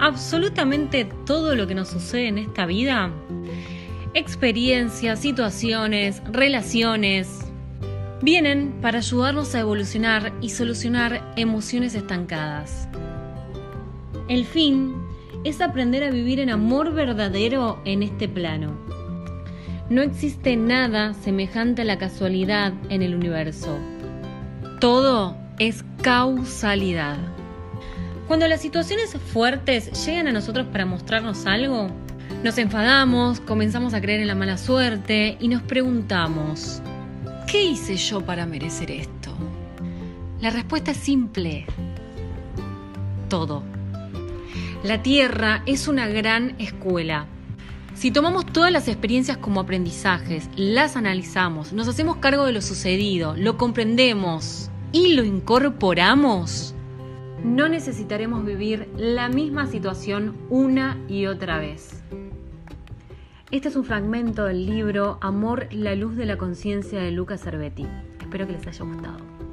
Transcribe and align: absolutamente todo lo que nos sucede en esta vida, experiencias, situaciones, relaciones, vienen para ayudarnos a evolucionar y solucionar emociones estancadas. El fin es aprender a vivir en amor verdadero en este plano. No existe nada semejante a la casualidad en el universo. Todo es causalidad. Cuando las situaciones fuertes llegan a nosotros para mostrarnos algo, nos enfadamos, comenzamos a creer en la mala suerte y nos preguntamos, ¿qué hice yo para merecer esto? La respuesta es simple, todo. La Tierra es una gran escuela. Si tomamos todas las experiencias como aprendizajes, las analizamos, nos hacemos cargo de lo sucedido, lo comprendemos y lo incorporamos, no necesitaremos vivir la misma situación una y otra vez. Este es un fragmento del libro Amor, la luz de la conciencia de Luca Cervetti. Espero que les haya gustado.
absolutamente 0.00 1.04
todo 1.26 1.54
lo 1.54 1.66
que 1.66 1.74
nos 1.74 1.88
sucede 1.88 2.28
en 2.28 2.38
esta 2.38 2.66
vida, 2.66 3.12
experiencias, 4.14 5.20
situaciones, 5.20 6.22
relaciones, 6.32 7.46
vienen 8.22 8.72
para 8.80 8.98
ayudarnos 8.98 9.54
a 9.54 9.60
evolucionar 9.60 10.32
y 10.40 10.50
solucionar 10.50 11.32
emociones 11.36 11.94
estancadas. 11.94 12.88
El 14.28 14.46
fin 14.46 14.94
es 15.44 15.60
aprender 15.60 16.02
a 16.02 16.10
vivir 16.10 16.40
en 16.40 16.50
amor 16.50 16.92
verdadero 16.92 17.80
en 17.84 18.02
este 18.02 18.28
plano. 18.28 18.72
No 19.90 20.02
existe 20.02 20.56
nada 20.56 21.14
semejante 21.14 21.82
a 21.82 21.84
la 21.84 21.98
casualidad 21.98 22.72
en 22.88 23.02
el 23.02 23.14
universo. 23.14 23.78
Todo 24.80 25.36
es 25.58 25.84
causalidad. 26.02 27.18
Cuando 28.30 28.46
las 28.46 28.60
situaciones 28.60 29.12
fuertes 29.32 30.06
llegan 30.06 30.28
a 30.28 30.32
nosotros 30.32 30.68
para 30.68 30.86
mostrarnos 30.86 31.46
algo, 31.46 31.88
nos 32.44 32.58
enfadamos, 32.58 33.40
comenzamos 33.40 33.92
a 33.92 34.00
creer 34.00 34.20
en 34.20 34.28
la 34.28 34.36
mala 34.36 34.56
suerte 34.56 35.36
y 35.40 35.48
nos 35.48 35.62
preguntamos, 35.62 36.80
¿qué 37.50 37.60
hice 37.60 37.96
yo 37.96 38.20
para 38.20 38.46
merecer 38.46 38.92
esto? 38.92 39.32
La 40.40 40.50
respuesta 40.50 40.92
es 40.92 40.98
simple, 40.98 41.66
todo. 43.28 43.64
La 44.84 45.02
Tierra 45.02 45.64
es 45.66 45.88
una 45.88 46.06
gran 46.06 46.54
escuela. 46.60 47.26
Si 47.96 48.12
tomamos 48.12 48.46
todas 48.46 48.70
las 48.70 48.86
experiencias 48.86 49.38
como 49.38 49.58
aprendizajes, 49.58 50.48
las 50.54 50.94
analizamos, 50.94 51.72
nos 51.72 51.88
hacemos 51.88 52.18
cargo 52.18 52.46
de 52.46 52.52
lo 52.52 52.62
sucedido, 52.62 53.34
lo 53.36 53.56
comprendemos 53.56 54.70
y 54.92 55.14
lo 55.14 55.24
incorporamos, 55.24 56.76
no 57.44 57.68
necesitaremos 57.68 58.44
vivir 58.44 58.88
la 58.96 59.28
misma 59.28 59.66
situación 59.66 60.36
una 60.50 60.98
y 61.08 61.26
otra 61.26 61.58
vez. 61.58 62.02
Este 63.50 63.68
es 63.68 63.76
un 63.76 63.84
fragmento 63.84 64.44
del 64.44 64.66
libro 64.66 65.18
Amor, 65.20 65.66
la 65.72 65.94
luz 65.94 66.16
de 66.16 66.26
la 66.26 66.36
conciencia 66.36 67.00
de 67.00 67.10
Luca 67.10 67.36
Cervetti. 67.36 67.86
Espero 68.20 68.46
que 68.46 68.52
les 68.52 68.66
haya 68.66 68.84
gustado. 68.84 69.49